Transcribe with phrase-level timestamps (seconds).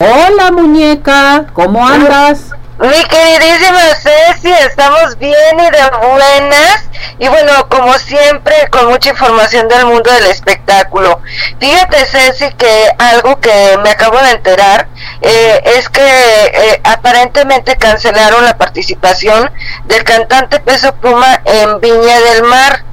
[0.00, 2.52] Hola muñeca, ¿cómo andas?
[2.78, 6.84] Mi queridísima Ceci, estamos bien y de buenas.
[7.18, 11.20] Y bueno, como siempre, con mucha información del mundo del espectáculo.
[11.58, 14.86] Fíjate, Ceci, que algo que me acabo de enterar
[15.20, 19.50] eh, es que eh, aparentemente cancelaron la participación
[19.86, 22.84] del cantante Peso Puma en Viña del Mar.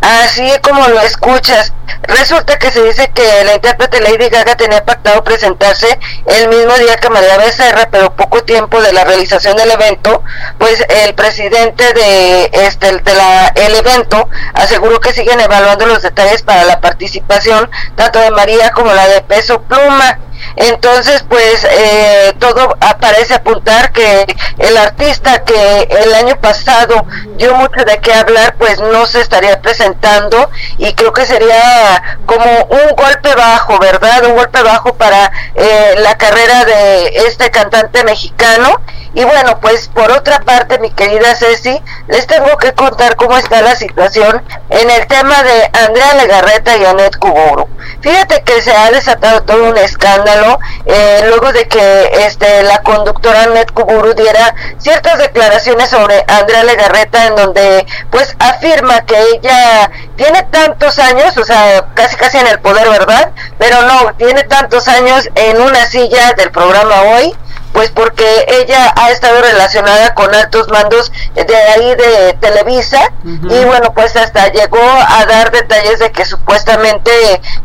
[0.00, 1.72] Así como lo escuchas.
[2.02, 6.96] Resulta que se dice que la intérprete Lady Gaga tenía pactado presentarse el mismo día
[6.96, 10.22] que María Becerra, pero poco tiempo de la realización del evento,
[10.58, 16.42] pues el presidente de este de la, el evento aseguró que siguen evaluando los detalles
[16.42, 20.18] para la participación tanto de María como la de Peso Pluma.
[20.56, 24.26] Entonces, pues eh, todo parece apuntar que
[24.58, 29.60] el artista que el año pasado dio mucho de qué hablar, pues no se estaría
[29.60, 34.24] presentando y creo que sería como un golpe bajo, ¿verdad?
[34.26, 38.80] Un golpe bajo para eh, la carrera de este cantante mexicano.
[39.14, 43.62] Y bueno, pues por otra parte, mi querida Ceci, les tengo que contar cómo está
[43.62, 44.42] la situación
[44.80, 47.68] en el tema de Andrea Legarreta y Anet Kuburu.
[48.00, 53.44] Fíjate que se ha desatado todo un escándalo eh, luego de que este la conductora
[53.44, 60.42] Anet Kuburu diera ciertas declaraciones sobre Andrea Legarreta en donde pues afirma que ella tiene
[60.44, 63.30] tantos años, o sea, casi casi en el poder, ¿verdad?
[63.58, 67.34] Pero no, tiene tantos años en una silla del programa hoy
[67.76, 73.92] pues porque ella ha estado relacionada con altos mandos de ahí de Televisa y bueno
[73.92, 77.10] pues hasta llegó a dar detalles de que supuestamente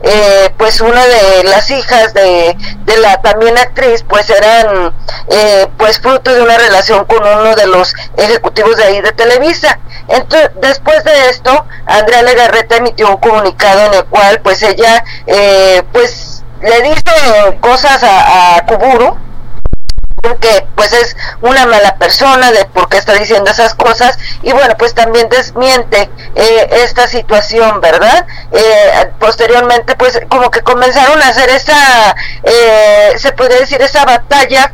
[0.04, 4.94] eh, pues una de las hijas de, de la también actriz pues eran
[5.30, 9.80] eh, pues fruto de una relación con uno de los ejecutivos de ahí de Televisa.
[10.10, 15.84] Entonces después de esto Andrea Legarreta emitió un comunicado en el cual pues ella eh,
[15.94, 19.31] pues le dice cosas a, a Kuburu
[20.22, 24.18] que pues es una mala persona de por qué está diciendo esas cosas.
[24.44, 31.22] Y bueno pues también desmiente eh, esta situación verdad eh, posteriormente pues como que comenzaron
[31.22, 34.74] a hacer esa eh, se puede decir esa batalla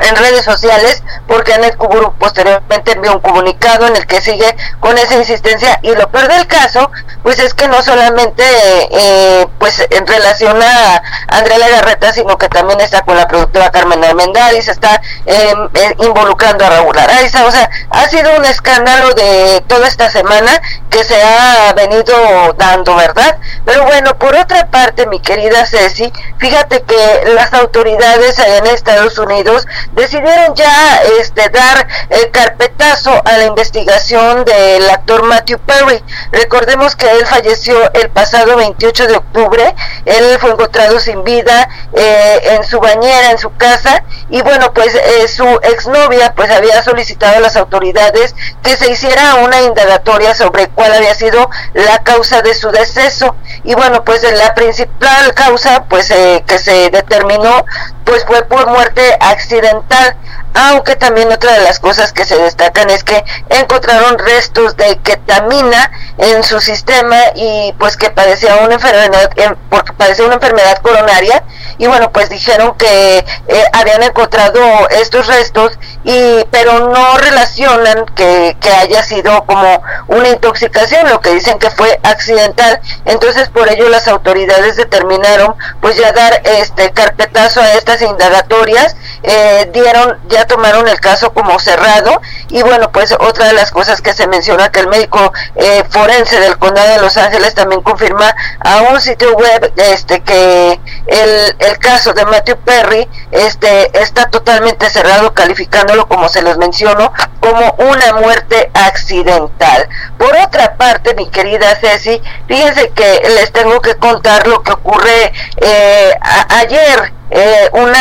[0.00, 4.96] en redes sociales porque Anet Kuburu posteriormente envió un comunicado en el que sigue con
[4.98, 5.78] esa insistencia.
[5.82, 6.90] Y lo peor del caso
[7.22, 8.44] pues es que no solamente
[8.90, 14.02] eh, pues en relación a Andrea Legarreta sino que también está con la productora Carmen
[14.04, 15.54] Almendaris está eh,
[16.00, 17.44] involucrando a Raúl Araiza.
[17.46, 20.60] O sea ha sido un escándalo de toda esta semana
[20.90, 22.14] que se ha venido
[22.56, 28.66] dando verdad pero bueno por otra parte mi querida Ceci fíjate que las autoridades en
[28.66, 36.02] Estados Unidos decidieron ya este dar el carpetazo a la investigación del actor Matthew Perry.
[36.32, 42.40] Recordemos que él falleció el pasado 28 de octubre, él fue encontrado sin vida eh,
[42.56, 47.36] en su bañera, en su casa, y bueno, pues eh, su exnovia pues había solicitado
[47.36, 52.54] a las autoridades que se hiciera una indagatoria sobre cuál había sido la causa de
[52.54, 53.36] su deceso.
[53.64, 57.64] Y bueno, pues la principal causa pues eh, que se determinó
[58.08, 60.16] pues fue por muerte accidental,
[60.54, 65.90] aunque también otra de las cosas que se destacan es que encontraron restos de ketamina
[66.18, 69.30] en su sistema y pues que padecía una enfermedad,
[69.70, 71.44] porque padecía una enfermedad coronaria.
[71.78, 74.60] Y bueno pues dijeron que eh, habían encontrado
[74.90, 81.34] estos restos y pero no relacionan que, que haya sido como una intoxicación, lo que
[81.34, 87.60] dicen que fue accidental, entonces por ello las autoridades determinaron pues ya dar este carpetazo
[87.60, 93.46] a estas indagatorias, eh, dieron, ya tomaron el caso como cerrado y bueno, pues otra
[93.46, 97.16] de las cosas que se menciona que el médico eh, forense del condado de Los
[97.16, 103.08] Ángeles también confirma a un sitio web este que el, el caso de Matthew Perry
[103.30, 109.88] este está totalmente cerrado calificándolo como se les mencionó como una muerte accidental.
[110.18, 115.32] Por otra parte, mi querida Ceci, fíjense que les tengo que contar lo que ocurre
[115.56, 116.14] eh,
[116.48, 117.97] ayer eh, una,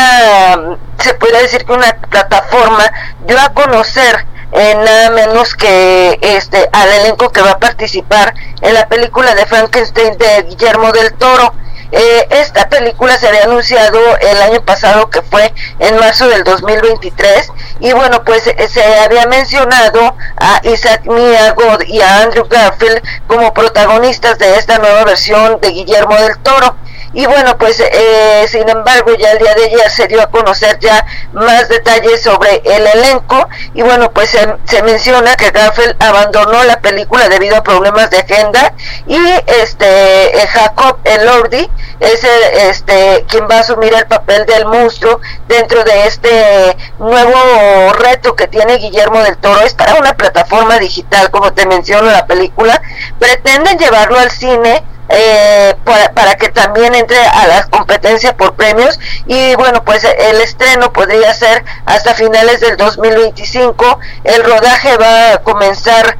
[0.99, 2.91] se puede decir que una plataforma
[3.25, 8.73] dio a conocer eh, nada menos que este al elenco que va a participar en
[8.73, 11.53] la película de Frankenstein de Guillermo del Toro.
[11.91, 17.49] Eh, esta película se había anunciado el año pasado que fue en marzo del 2023
[17.79, 23.01] y bueno pues eh, se había mencionado a Isaac Mia God y a Andrew Garfield
[23.27, 26.75] como protagonistas de esta nueva versión de Guillermo del Toro
[27.17, 30.77] y bueno, pues eh, sin embargo ya el día de ayer se dio a conocer
[30.77, 31.03] ya
[31.33, 33.49] más detalles sobre el elenco.
[33.73, 38.71] Y bueno, pues se, menciona que Garfield abandonó la película debido a problemas de agenda.
[39.07, 39.17] Y
[39.47, 41.67] este eh, Jacob Elordi
[41.99, 47.93] es el, este quien va a asumir el papel del monstruo dentro de este nuevo
[47.93, 49.61] reto que tiene Guillermo del Toro.
[49.61, 52.79] Es para una plataforma digital como te menciono la película.
[53.17, 58.99] Pretenden llevarlo al cine eh, para, que también entre a la competencia por premios.
[59.25, 65.37] Y bueno pues el estreno podría ser hasta finales del 2025 el rodaje va a
[65.39, 66.17] comenzar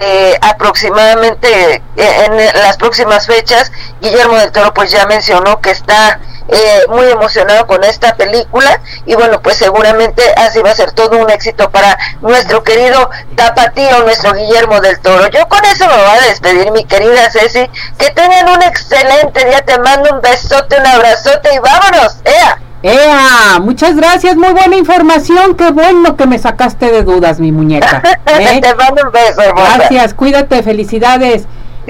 [0.00, 3.72] eh, aproximadamente eh, en las próximas fechas.
[4.00, 6.20] Guillermo del Toro pues ya mencionó que está
[6.50, 11.18] eh, muy emocionado con esta película y bueno pues seguramente así va a ser todo
[11.18, 16.18] un éxito para nuestro querido tapatío nuestro Guillermo del Toro yo con eso me voy
[16.18, 20.86] a despedir mi querida Ceci que tengan un excelente día te mando un besote un
[20.86, 22.58] abrazote y vámonos ¡Ea!
[22.82, 23.58] ¡Ea!
[23.60, 25.54] Muchas gracias, muy buena información.
[25.54, 28.02] Qué bueno que me sacaste de dudas, mi muñeca.
[28.26, 28.60] ¿eh?
[28.62, 31.46] Te mando un beso, Gracias, cuídate, felicidades.